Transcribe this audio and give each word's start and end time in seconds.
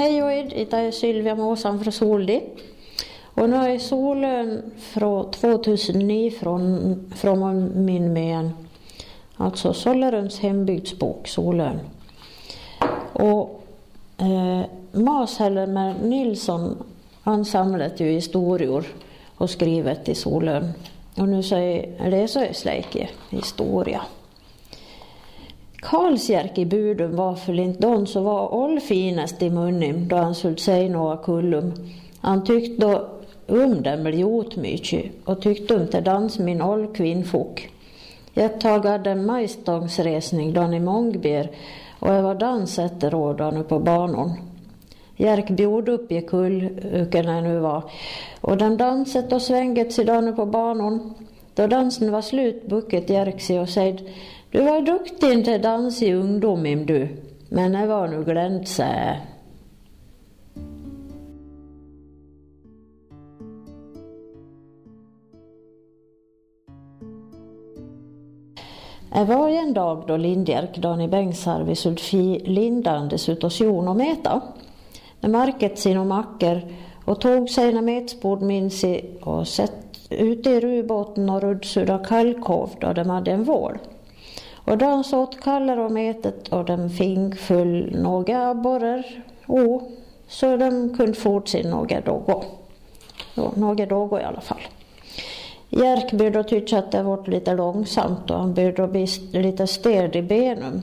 Hej 0.00 0.22
och 0.22 0.32
id, 0.32 0.66
det 0.70 0.76
är 0.76 0.90
Sylvia 0.90 1.34
Måsan 1.34 1.80
från 1.80 1.92
Soldi. 1.92 2.42
Och 3.22 3.50
nu 3.50 3.56
är 3.56 3.78
Solön 3.78 4.72
från 4.78 5.30
2009 5.30 6.30
från, 6.30 7.12
från 7.16 7.70
min 7.84 8.12
men. 8.12 8.50
Alltså 9.36 9.72
Sollerums 9.72 10.38
hembygdsbok 10.38 11.28
Solön. 11.28 11.80
Och 13.12 13.64
eh, 14.18 14.62
Mas 14.92 15.38
Helmer 15.38 15.94
Nilsson 16.02 16.84
han 17.22 17.44
samlat 17.44 18.00
ju 18.00 18.10
historier 18.10 18.84
och 19.36 19.50
skrivit 19.50 20.08
i 20.08 20.14
Solön. 20.14 20.72
Och 21.16 21.28
nu 21.28 21.42
säger 21.42 22.10
det 22.10 22.28
så 22.28 22.40
är 22.40 22.52
släke 22.52 23.08
historia. 23.30 24.02
Karlsjärk 25.80 26.58
i 26.58 26.66
Budum 26.66 27.16
var 27.16 27.34
inte 27.60 27.80
don 27.80 28.06
så 28.06 28.20
var 28.20 28.64
all 28.64 28.80
finast 28.80 29.42
i 29.42 29.50
munnen 29.50 30.08
då 30.08 30.16
han 30.16 30.34
skulle 30.34 30.56
säga 30.56 30.92
några 30.92 31.16
kullum. 31.16 31.72
Han 32.20 32.44
tyckte 32.44 32.86
då 32.86 33.08
um 33.46 33.82
dem 33.82 34.04
blev 34.04 34.56
mycket 34.56 35.04
och 35.24 35.42
tyckte 35.42 35.74
um 35.74 35.86
till 35.86 36.04
dans 36.04 36.38
min 36.38 36.62
all 36.62 36.86
tag 36.86 37.70
Jag 38.34 38.60
tagade 38.60 39.14
majstångsresning 39.14 40.52
då 40.52 40.62
i 40.62 40.80
Mångber 40.80 41.50
och 41.98 42.14
jag 42.14 42.22
var 42.22 42.34
dans 42.34 42.78
efteråt 42.78 43.68
på 43.68 43.78
banan. 43.78 44.32
Jerk 45.16 45.50
bjod 45.50 45.88
upp 45.88 46.12
i 46.12 46.20
kullöken 46.20 47.44
nu 47.44 47.58
var 47.58 47.82
och 48.40 48.56
den 48.56 48.76
danset 48.76 49.32
och 49.32 49.42
svänget 49.42 49.92
sig 49.92 50.04
på 50.36 50.46
banan. 50.46 51.14
Då 51.54 51.66
dansen 51.66 52.12
var 52.12 52.22
slut 52.22 52.66
bucket 52.66 53.10
Jerk 53.10 53.40
sig 53.40 53.60
och 53.60 53.68
säg 53.68 53.98
du 54.50 54.62
var 54.62 54.80
duktig 54.80 55.32
inte 55.32 55.58
dans 55.58 56.02
i 56.02 56.12
ungdomen 56.12 56.86
du, 56.86 57.08
men 57.48 57.72
det 57.72 57.86
var 57.86 58.08
nu 58.08 58.24
glömt 58.24 58.68
sä. 58.68 59.16
Det 69.12 69.24
var 69.24 69.48
en 69.48 69.74
dag 69.74 70.04
då 70.06 70.16
Lindjerk, 70.16 70.78
Dani 70.78 71.08
Bengtsarvi, 71.08 71.74
skulle 71.74 72.38
lindandes 72.38 73.28
utav 73.28 73.50
sjon 73.50 73.88
och 73.88 73.96
meta. 73.96 74.40
När 75.20 75.30
market 75.30 75.78
sina 75.78 76.04
mackor 76.04 76.60
och 77.04 77.20
tog 77.20 77.50
sina 77.50 77.82
metspord 77.82 78.42
minns 78.42 78.84
och 79.20 79.48
sett 79.48 79.80
ute 80.10 80.50
i 80.50 80.60
rubåten 80.60 81.30
och 81.30 81.42
ruddsudda 81.42 81.98
kallkov 81.98 82.70
då 82.80 82.92
de 82.92 83.10
hade 83.10 83.30
en 83.30 83.44
vård. 83.44 83.78
Och 84.70 84.78
de 84.78 85.04
såt 85.04 85.40
kallar 85.40 85.76
och 85.76 85.92
metet 85.92 86.48
och 86.48 86.64
de 86.64 86.90
fick 86.90 87.36
full 87.36 87.96
några 88.02 88.50
abborrar 88.50 89.04
och 89.46 89.90
så 90.28 90.56
de 90.56 90.96
kunde 90.96 91.12
fortsätta 91.12 91.68
några 91.68 92.00
dagar. 92.00 92.44
några 93.54 93.86
dagar 93.86 94.20
i 94.20 94.24
alla 94.24 94.40
fall. 94.40 94.60
Jerk 95.68 96.12
började 96.12 96.44
tycka 96.44 96.78
att 96.78 96.92
det 96.92 97.02
var 97.02 97.26
lite 97.26 97.54
långsamt 97.54 98.30
och 98.30 98.38
han 98.38 98.54
började 98.54 98.86
bli 98.86 99.06
lite 99.32 99.66
stel 99.66 100.16
i 100.16 100.22
benen. 100.22 100.82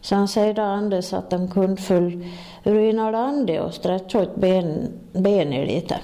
Så 0.00 0.14
han 0.14 0.28
säger 0.28 0.58
Anders 0.58 1.12
att 1.12 1.30
de 1.30 1.50
kunde 1.50 1.82
full 1.82 2.26
ruina 2.62 3.10
landet 3.10 3.62
och 3.62 3.74
stretcha 3.74 4.22
ut 4.22 4.36
ben, 4.36 4.92
benen 5.12 5.66
lite. 5.66 6.00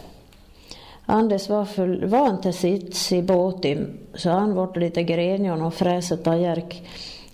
Anders 1.06 1.48
var 1.48 1.64
full 1.64 2.04
van 2.04 2.40
till 2.40 2.54
sits 2.54 3.12
i 3.12 3.22
båten 3.22 3.98
så 4.14 4.30
han 4.30 4.54
var 4.54 4.78
lite 4.78 5.02
grenig 5.02 5.52
och 5.52 5.74
fräset 5.74 6.26
av 6.26 6.40
Jerk. 6.40 6.82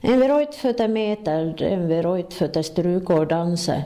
En 0.03 0.20
vid 0.20 0.31
rojtfötter 0.31 0.89
meter, 0.89 1.62
en 1.62 1.89
vid 1.89 2.05
rojtfötter 2.05 2.53
för 2.53 2.61
att 2.61 2.67
struka 2.67 3.15
och 3.15 3.27
dansa. 3.27 3.83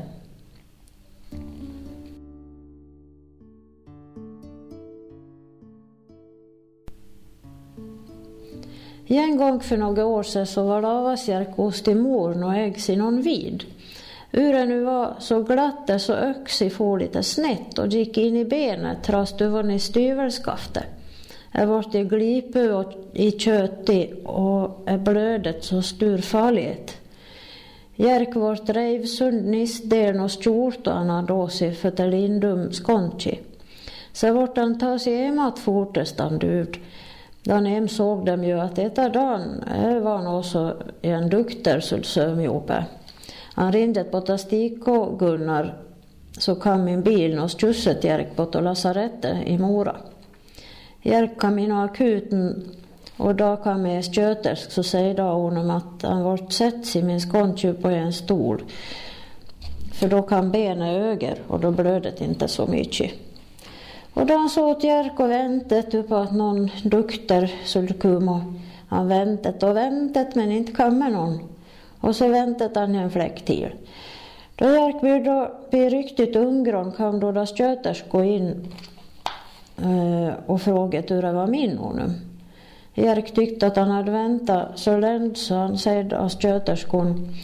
En 9.07 9.37
gång 9.37 9.61
för 9.61 9.77
några 9.77 10.07
år 10.07 10.23
sedan 10.23 10.47
så 10.47 10.63
var 10.63 10.83
Lavasjärk 10.83 11.57
hos 11.57 11.83
till 11.83 11.97
morn 11.97 12.45
och 12.45 12.55
ägg 12.55 12.81
sig 12.81 12.97
någon 12.97 13.23
vid. 13.23 13.65
Uren 14.33 14.69
nu 14.69 14.85
var 14.85 15.15
så 15.19 15.43
glatt 15.43 15.91
så 16.01 16.13
öxi 16.13 16.71
for 16.71 16.99
lite 16.99 17.23
snett 17.23 17.79
och 17.79 17.87
gick 17.87 18.19
in 18.19 18.37
i 18.37 18.45
benet 18.45 18.99
trots 19.05 19.37
du 19.37 19.49
var 19.49 19.71
i 19.71 19.79
styvelskaftet. 19.79 20.87
Jag 21.57 21.67
vart 21.67 21.95
i 21.95 22.05
glipe 22.05 22.73
och 22.73 22.93
i 23.13 23.31
köttig 23.31 24.15
och 24.25 24.83
är 24.87 24.99
blödet 24.99 25.65
så 25.65 25.83
stor. 25.83 26.21
Jerk 27.97 28.37
vart 28.37 28.69
reiv 28.69 29.05
sund 29.05 29.55
och 30.21 30.45
skjortan 30.45 31.27
då 31.27 31.49
sig 31.49 31.75
för 31.75 31.91
till 31.91 32.09
lindum 32.11 32.73
skonchi. 32.73 33.41
Så 34.13 34.33
vart 34.33 34.57
han 34.57 34.79
ta 34.79 34.99
sig 34.99 35.27
emat 35.27 35.59
fortestan 35.59 36.41
ut. 36.41 36.77
Dan 37.43 37.67
hem 37.67 37.89
såg 37.89 38.27
dem 38.27 38.45
ju 38.45 38.61
att 38.61 38.77
detta 38.77 39.09
dagen 39.09 39.65
eh, 39.77 39.99
var 39.99 40.17
han 40.17 40.27
också 40.27 40.77
en 41.03 41.29
dukter 41.29 41.81
som 41.81 42.03
sömjope. 42.03 42.85
Han 43.55 43.73
ringde 43.73 44.05
på 44.05 44.21
Tastiko 44.21 45.17
Gunnar 45.17 45.75
så 46.39 46.55
kom 46.55 46.85
min 46.85 47.03
bil 47.03 47.39
och 47.39 47.61
skjutsade 47.61 48.09
Jerk 48.09 48.37
på 48.37 48.61
lasarettet 48.61 49.47
i 49.47 49.59
Mora. 49.59 49.97
Jerk 51.07 51.39
kom 51.39 51.59
in 51.59 51.73
akuten 51.73 52.69
och 53.17 53.35
då 53.35 53.57
kom 53.57 53.87
en 53.87 54.03
skötersk 54.03 54.73
så 54.73 54.83
säger 54.83 55.23
honom 55.23 55.71
att 55.71 56.03
han 56.03 56.23
vart 56.23 56.53
sett 56.53 56.97
i 56.97 57.03
min 57.03 57.21
skånstjup 57.21 57.83
på 57.83 57.89
en 57.89 58.13
stol. 58.13 58.63
För 59.93 60.09
då 60.09 60.23
kan 60.23 60.51
benen 60.51 60.89
öger 60.89 61.39
och 61.49 61.61
då 61.61 61.71
blöder 61.71 62.15
det 62.19 62.25
inte 62.25 62.49
så 62.49 62.67
mycket. 62.67 63.11
Och 64.15 64.27
då 64.27 64.35
han 64.35 64.49
såg 64.49 64.77
åt 64.77 64.85
Jerk 64.85 65.21
och 65.21 65.31
väntade 65.31 66.03
på 66.03 66.17
att 66.17 66.33
någon 66.33 66.71
dukter 66.85 67.55
skulle 67.65 67.95
komma. 67.95 68.55
Han 68.89 69.09
väntet 69.09 69.63
och 69.63 69.77
väntet 69.77 70.35
men 70.35 70.53
inte 70.53 70.73
kommer 70.73 71.11
någon. 71.11 71.39
Och 72.01 72.17
så 72.17 72.29
väntade 72.29 72.81
han 72.81 72.95
en 72.95 73.11
fläck 73.11 73.45
till. 73.45 73.75
Då 74.57 74.65
Jerk 74.65 75.01
blev 75.71 75.91
riktigt 75.91 76.37
ungron 76.37 76.93
kom 76.93 77.21
då 77.21 77.33
där 77.33 77.47
sköterskor 77.47 78.25
in 78.25 78.73
Eh, 79.77 80.35
och 80.47 80.61
frågat 80.61 81.11
hur 81.11 81.23
det 81.23 81.33
var 81.33 81.47
min 81.47 81.79
honom. 81.79 82.15
Erik 82.95 83.35
tyckte 83.35 83.67
att 83.67 83.77
han 83.77 83.91
hade 83.91 84.11
väntat 84.11 84.79
så 84.79 84.99
länge 84.99 85.35
så 85.35 85.55
han 85.55 85.79
säger 85.79 86.15
av 86.15 86.29
sköterskan 86.29 87.35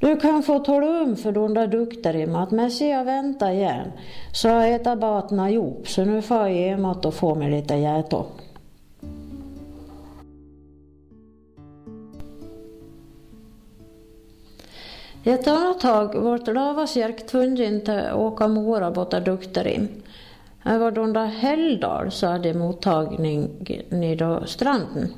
du 0.00 0.16
kan 0.16 0.42
få 0.42 0.58
tala 0.58 1.02
om 1.02 1.16
för 1.16 1.32
de 1.32 1.54
där 1.54 1.66
dukterna 1.66 2.42
att 2.42 2.50
medan 2.50 2.88
jag 2.88 3.04
väntar 3.04 3.50
igen 3.50 3.92
så 4.32 4.48
har 4.48 4.64
jag 4.64 4.74
ätit 4.74 5.00
baterna 5.00 5.50
ihop 5.50 5.88
så 5.88 6.04
nu 6.04 6.22
får 6.22 6.36
jag 6.36 6.48
hemåt 6.48 7.04
och 7.04 7.14
få 7.14 7.34
mig 7.34 7.50
lite 7.50 7.74
jäto. 7.74 8.24
Ett 15.24 15.48
annat 15.48 15.80
tag 15.80 16.14
vart 16.14 16.46
Lavasjärk 16.46 17.26
tvungen 17.26 17.90
att 17.90 18.14
åka 18.14 18.48
mora 18.48 18.90
borta 18.90 19.20
dukterna 19.20 19.70
in. 19.70 20.02
Men 20.68 20.80
varenda 20.80 21.24
helgdag 21.24 22.12
så 22.12 22.26
hade 22.26 22.54
mottagning 22.54 23.50
nere 23.88 24.46
stranden. 24.46 25.12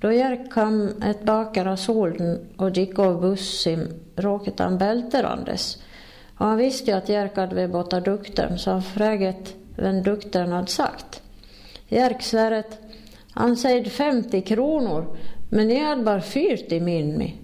Då 0.00 0.12
Jerk 0.12 0.52
kom 0.52 0.90
ett 1.04 1.22
bakar 1.22 1.66
av 1.66 1.76
solen 1.76 2.38
och 2.56 2.70
gick 2.70 2.98
av 2.98 3.20
bussen 3.20 3.88
råkade 4.16 4.62
han 4.62 4.78
bälterandes. 4.78 5.82
Och 6.36 6.46
han 6.46 6.56
visste 6.56 6.90
ju 6.90 6.96
att 6.96 7.08
Jerk 7.08 7.36
hade 7.36 7.54
varit 7.54 7.70
borta 7.70 8.00
dukten 8.00 8.58
så 8.58 8.70
han 8.70 8.82
frågade 8.82 9.36
vem 9.76 10.02
dukten 10.02 10.52
hade 10.52 10.66
sagt. 10.66 11.22
Jerk 11.88 12.22
svarade, 12.22 12.68
han 13.30 13.56
säger 13.56 13.84
50 13.84 14.40
kronor 14.40 15.16
men 15.50 15.70
jag 15.70 15.86
hade 15.86 16.02
bara 16.02 16.20
40 16.20 16.80
min 16.80 17.18
mig. 17.18 17.36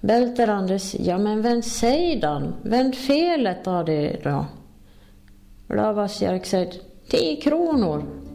Bälterandes, 0.00 0.94
ja 0.94 1.18
men 1.18 1.42
vem 1.42 1.62
säger 1.62 2.26
han? 2.26 2.54
Vem 2.62 2.92
felet 2.92 3.66
har 3.66 3.84
det 3.84 4.16
då? 4.24 4.46
Lavasjärk 5.68 6.46
säger 6.46 6.72
10 7.08 7.36
kronor. 7.36 8.25